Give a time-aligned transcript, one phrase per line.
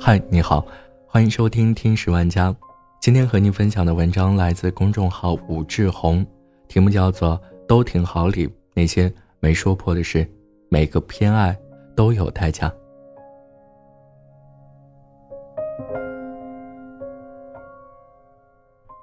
[0.00, 0.66] 嗨，你好，
[1.06, 2.50] 欢迎收听《听十万家》。
[2.98, 6.24] 今天和你分享的文章来自公众号武志红，
[6.66, 10.24] 题目叫做《都挺好里那些没说破的事》，
[10.70, 11.54] 每个偏爱
[11.94, 12.72] 都有代价。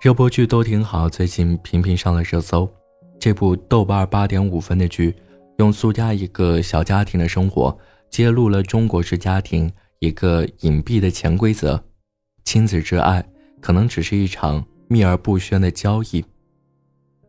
[0.01, 2.67] 热播剧都挺好，最近频频上了热搜。
[3.19, 5.15] 这部豆瓣八点五分的剧，
[5.61, 7.77] 用苏家一个小家庭的生活，
[8.09, 9.71] 揭露了中国式家庭。
[9.99, 11.79] 一个隐蔽的潜规则：
[12.43, 13.23] 亲子之爱
[13.61, 16.25] 可能只是一场秘而不宣的交易。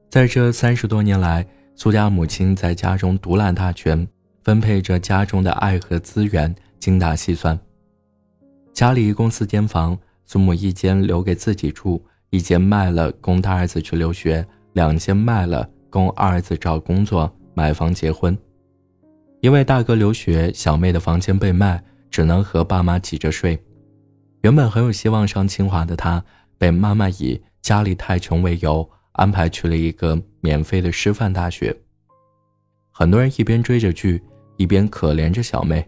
[0.08, 4.08] 在这三十多年来，苏家母亲在家中独揽大权，
[4.42, 7.60] 分配着家中的爱和资源，精打细算。
[8.72, 18.36] 家里一共四间房，苏母一间留给自己住，一间卖了供大儿子去留学，两间卖了供二儿子找工作、买房、结婚。
[19.40, 21.82] 因为大哥留学，小妹的房间被卖。
[22.12, 23.58] 只能和爸妈挤着睡。
[24.42, 26.22] 原本很有希望上清华的他，
[26.58, 31.74] 被妈妈以家里太穷为由，安排去了一个免费的师范大学。
[32.90, 34.22] 很多人一边追着剧，
[34.58, 35.82] 一边可怜着小妹，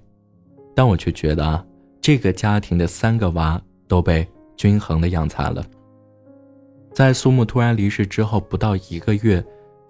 [0.75, 1.63] 但我却觉得啊，
[2.01, 5.63] 这个家庭的三个娃都被均衡的养残了。
[6.95, 9.45] 在苏木突然离世之后不到一个月，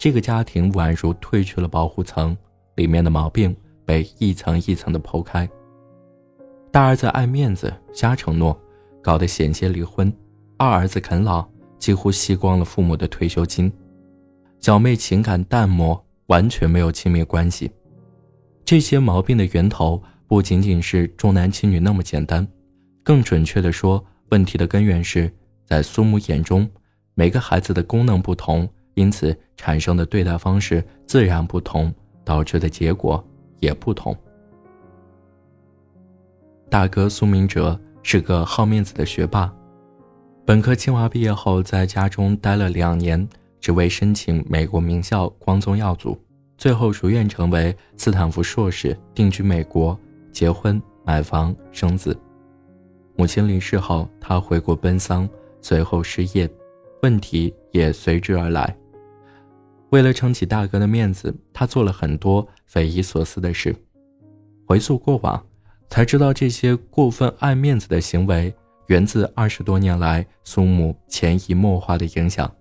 [0.04, 2.36] 这个家庭宛如褪去了保护层，
[2.74, 5.48] 里面的毛病被一层一层的剖开。
[6.70, 8.54] 大儿子爱面子，瞎承诺，
[9.02, 10.12] 搞得险些离婚；
[10.58, 11.42] 二儿子啃老，
[11.78, 13.72] 几乎吸光了父母的退休金；
[14.60, 17.70] 小妹情感淡漠，完全没有亲密关系。
[18.62, 22.46] 这些毛病的源头不仅仅是重男轻女那么简单，
[23.02, 25.32] 更准确的说，问题的根源是
[25.64, 26.70] 在苏母眼中，
[27.14, 31.92] 每个孩子的功能不同，因此产生的对待方式自然不同，
[32.24, 33.22] 导致的结果
[33.60, 34.16] 也不同。
[36.70, 39.52] 大哥苏明哲是个好面子的学霸，
[40.44, 43.28] 本科清华毕业后，在家中待了两年，
[43.60, 46.18] 只为申请美国名校光宗耀祖，
[46.58, 49.98] 最后如愿成为斯坦福硕士，定居美国，
[50.32, 52.16] 结婚、买房、生子。
[53.16, 55.28] 母亲离世后，他回国奔丧，
[55.60, 56.50] 随后失业，
[57.02, 58.76] 问题也随之而来。
[59.94, 63.72] 为了撑起大哥的面子，他做了很多匪夷所思的事。
[64.66, 65.40] 回溯过往。
[65.88, 68.52] 才知道这些过分爱面子的行为
[68.88, 72.52] 源自二十多年来苏母潜移默化的影响。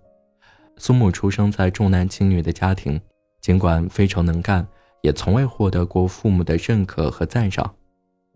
[0.77, 3.01] 苏母出生在重男轻女的家庭，
[3.41, 4.67] 尽管非常能干，
[5.01, 7.73] 也从未获得过父母的认可和赞赏。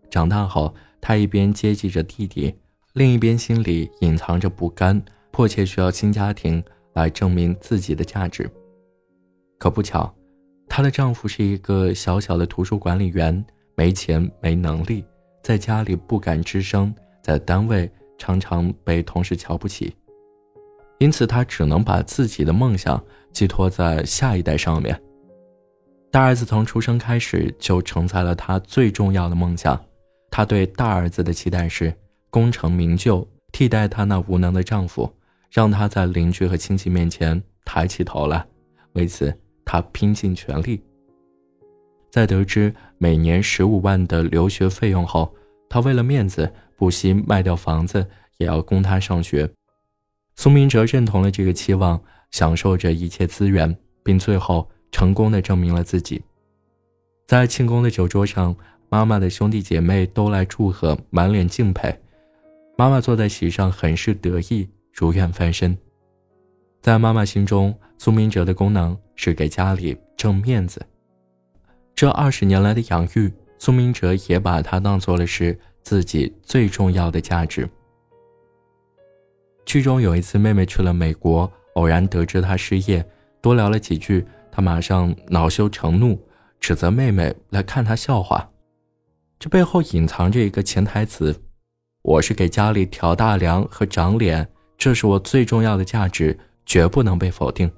[0.10, 2.56] 长大后，他一边接济着弟弟，
[2.94, 8.50] 另一边心里隐藏着不甘，迫切需要新家庭来证明自己的价值。
[9.58, 10.14] 可不巧，
[10.68, 13.46] 她的丈夫是一个小小的图书管理员。
[13.80, 15.06] 没钱没能力，
[15.44, 16.92] 在家里不敢吱声，
[17.22, 19.96] 在单位常常被同事瞧不起，
[20.98, 23.00] 因此她只能把自己的梦想
[23.32, 25.00] 寄托在下一代上面。
[26.10, 29.80] 大儿子从出生开始就承载了他最重要的梦想，
[30.32, 31.94] 他对大儿子的期待是
[32.32, 35.08] 功成名就，替代他那无能的丈夫，
[35.52, 38.44] 让他在邻居和亲戚面前抬起头来。
[38.94, 39.32] 为此，
[39.68, 40.82] 他拼尽全力。
[42.10, 45.36] 在得知每年十五万的留学费用后，
[45.70, 48.08] 他为了面子不惜卖掉房子
[48.38, 49.48] 也要供他上学。
[50.38, 52.02] 苏明哲认同了这个期望，
[52.32, 56.24] 享受着一切资源，并最后成功的证明了自己。
[57.28, 58.56] 在庆功的酒桌上，
[58.88, 61.94] 妈妈的兄弟姐妹都来祝贺，满脸敬佩。
[62.78, 65.78] 妈妈坐在席上，很是得意，如愿翻身。
[66.88, 70.82] 在妈妈心中，苏明哲的功能是给家里挣面子。
[71.94, 77.70] 这二十年来的养育，苏明哲也把他当做了是自己最重要的价值。
[79.66, 83.06] 剧中有一次，妹妹去了美国，偶然得知他失业，
[83.42, 86.18] 多聊了几句，他马上恼羞成怒，
[86.58, 88.50] 指责妹妹来看他笑话。
[89.38, 91.38] 这背后隐藏着一个潜台词：
[92.02, 94.48] 我是给家里挑大梁和长脸，
[94.78, 97.72] 这是我最重要的价值，绝不能被否定。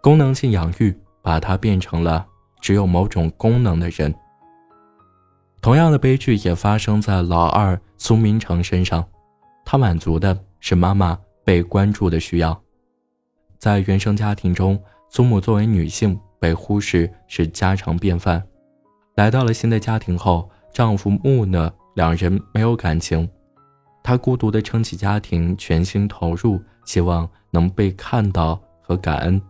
[0.00, 2.26] 功能性养育把他变成了。
[2.60, 4.14] 只有某种功能的人。
[5.62, 9.02] 同样的悲剧也发生在老二苏明成身上，
[9.64, 12.62] 他满足的是妈妈被关注的需要。
[13.58, 14.78] 在原生家庭中，
[15.08, 18.42] 苏母作为女性被忽视是家常便饭。
[19.14, 23.26] 来到了新的家庭后，丈夫木讷，两人没有感情。
[24.02, 29.40] 她孤独地撑起家庭，全心投入，希望能被看到和感恩。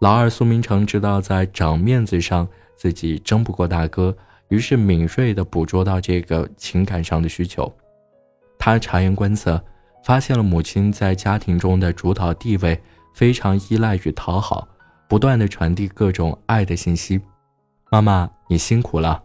[0.00, 2.46] 老二苏明成知道在长面子上
[2.76, 4.14] 自己争不过大哥，
[4.48, 7.74] 于是敏锐地捕捉到这个情感上的需求。
[8.58, 9.58] 他察言观色，
[10.04, 12.78] 发现了母亲在家庭中的主导地位，
[13.14, 14.68] 非常依赖与讨好，
[15.08, 17.18] 不断地传递各种爱的信息。
[17.90, 19.22] 妈妈，你辛苦了，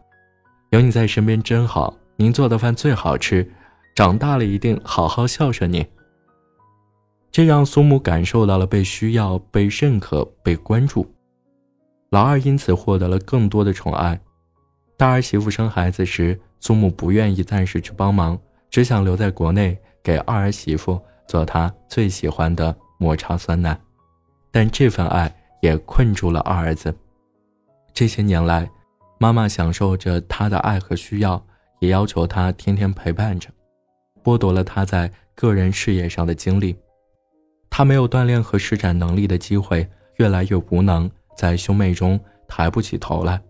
[0.70, 1.94] 有你在身边真好。
[2.16, 3.52] 您做的饭最好吃，
[3.94, 5.86] 长大了一定好好孝顺你。
[7.32, 11.08] 这让苏母感受到了被需要、被认可、被关注。
[12.10, 14.20] 老二因此获得了更多的宠爱。
[14.98, 18.38] 大儿媳妇生孩子时，苏母不愿意暂时去帮忙。
[18.70, 23.80] 只想留在国内给二儿媳妇做她最喜欢的抹茶酸奶，
[24.52, 26.94] 但这份爱也困住了二儿子。
[27.94, 28.70] 这些年来，
[29.18, 31.44] 妈妈享受着他的爱和需要，
[31.80, 33.50] 也要求他天天陪伴着，
[34.24, 36.76] 剥夺了他在个人事业上的精力。
[37.70, 43.42] 他没有锻炼和施展能力的机会，越来越无能，在兄妹中抬不起头来。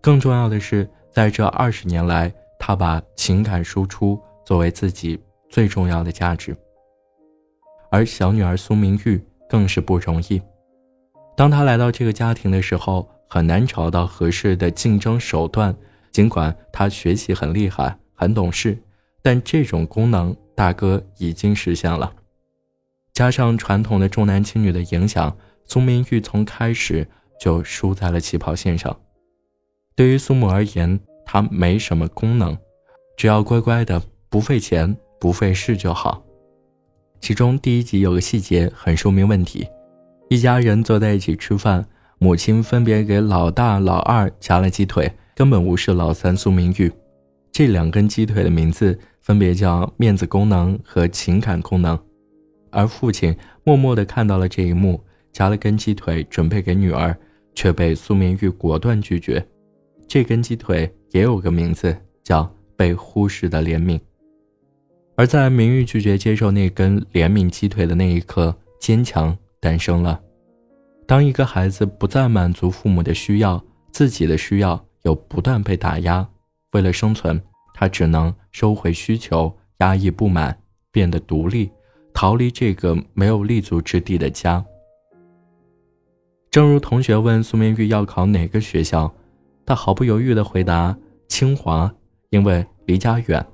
[0.00, 4.20] 更重要的是，在这二十年来，他把情感输出。
[4.46, 5.18] 作为自己
[5.48, 6.54] 最重要的价值，
[7.88, 9.18] 而小女儿苏明玉
[9.48, 10.38] 更是不容易。
[11.34, 15.74] 当她来到这个家庭的时候，很难找到合适的竞争手段。
[16.12, 18.78] 尽管她学习很厉害、很懂事，
[19.22, 22.12] 但这种功能大哥已经实现了。
[23.14, 25.34] 加上传统的重男轻女的影响，
[25.64, 27.06] 苏明玉从开始
[27.40, 28.94] 就输在了起跑线上。
[29.94, 32.58] 对于苏母而言，她没什么功能，
[33.16, 34.02] 只要乖乖的。
[34.28, 36.20] 不费钱不费事就好。
[37.20, 39.64] 其中第一集有个细节很说明问题：
[40.28, 41.86] 一家人坐在一起吃饭，
[42.18, 46.92] 母亲分别给老大、老二夹了鸡腿，根本无视老三苏明玉。
[47.52, 51.96] 这两根鸡腿的名字分别叫面子功能和情感功能。
[52.74, 55.00] 而父亲默默地看到了这一幕，
[55.32, 57.16] 夹了根鸡腿准备给女儿，
[57.54, 59.44] 却被苏明玉果断拒绝。
[60.06, 63.98] 这根鸡腿也有个名字，叫被忽视的怜悯。
[65.16, 70.20] 而在明玉拒绝接受那根怜悯鸡腿的那一刻，坚强诞生了。
[71.06, 73.62] 当一个孩子不再满足父母的需要，
[73.92, 76.26] 自己的需要又不断被打压，
[76.72, 77.40] 为了生存，
[77.72, 80.56] 他只能收回需求，压抑不满，
[80.90, 81.70] 变得独立，
[82.14, 84.64] 逃离这个没有立足之地的家。
[86.50, 89.12] 正如同学问苏明玉要考哪个学校，
[89.66, 90.96] 他毫不犹豫地回答：
[91.28, 91.92] 清华，
[92.30, 93.44] 因为离家远。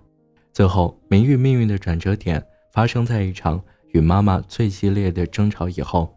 [0.52, 3.58] 最后，明玉命运的转折点发生在一场
[3.92, 6.14] 与妈妈最激烈的争吵以后。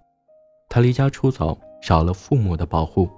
[0.67, 3.09] 她离家出走，少了父母的保护，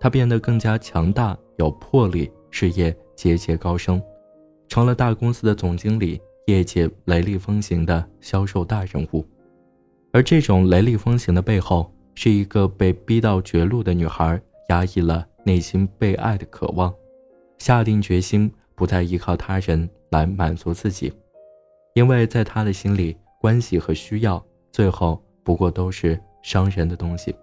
[0.00, 4.02] 她变得更加强大、有魄力，事业节节高升，
[4.66, 9.24] 成了大公司的总经理，业界雷厉风行的销售大人物。
[10.12, 16.92] 而这种雷厉风行的背后，是一个被逼到绝路的女孩，压抑了内心被爱的渴望，
[17.58, 19.88] 下定决心不再依靠他人。
[20.10, 21.12] 来满足自己，
[21.94, 27.34] 因为在他的心里，关系和需要最后不过都是伤人的东西。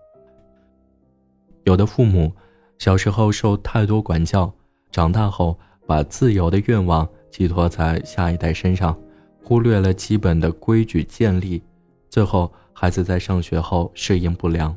[1.65, 2.31] 有的父母
[2.77, 4.49] 小时候受太多管教，
[4.89, 8.95] 长大后把自由的愿望寄托在下一代身上，
[9.41, 11.63] 忽略了基本的规矩建立，
[12.09, 14.75] 最后孩子在上学后适应不良。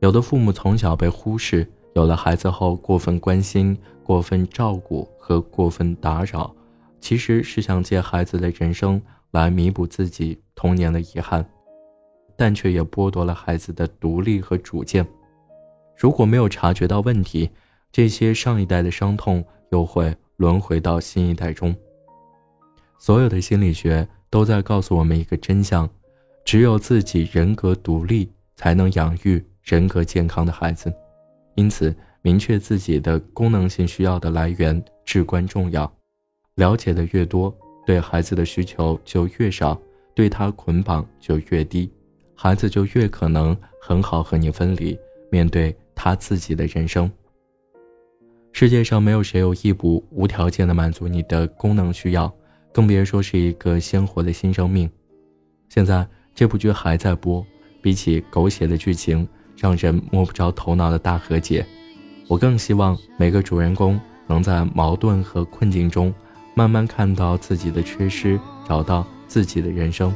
[0.00, 6.52] 有的父母从小被忽视，有了孩子后过分关心、过分照顾和过分打扰。
[6.98, 11.44] 其实是想借孩子的人生来弥补自己童年的遗憾，
[12.36, 15.06] 但却也剥夺了孩子的独立和主见。
[15.96, 17.48] 如果没有察觉到问题，
[17.92, 21.74] 这些上一代的伤痛又会轮回到新一代中。
[22.98, 25.88] 所有的心理学都在告诉我们一个真相：
[26.44, 30.92] 只有自己人格独立，才能养育人格健康的孩子。
[31.54, 35.90] 因此，明确自己的功能性需要的来源至关重要。
[36.56, 37.54] 了解的越多，
[37.86, 39.80] 对孩子的需求就越少，
[40.14, 41.90] 对他捆绑就越低，
[42.34, 44.98] 孩子就越可能很好和你分离，
[45.30, 47.10] 面对他自己的人生。
[48.58, 52.32] 世界上没有谁有义务无条件的满足你的功能需要，
[52.72, 54.90] 更别说是一个鲜活的新生命。
[55.68, 57.44] 现在这部剧还在播，
[57.82, 61.66] 比起狗血的剧情，让人摸不着头脑的大和解，
[62.28, 66.10] 我更希望每个主人公能在矛盾和困境中。
[66.54, 70.10] 慢慢看到自己的缺失，找到自己的人生。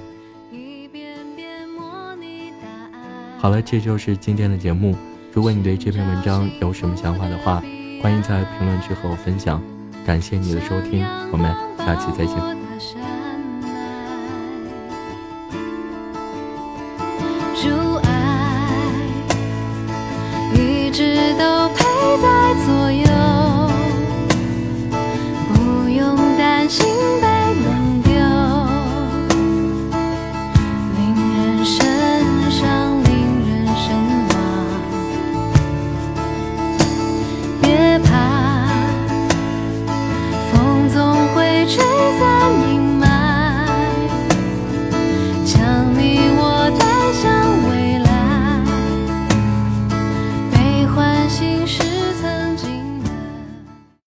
[3.37, 4.97] 好了，这就是今天的节目。
[5.31, 7.63] 如果你对这篇文章有什么想法的话，
[8.00, 9.62] 欢迎在评论区和我分享。
[10.07, 12.60] 感谢你的收听，我们下期再见。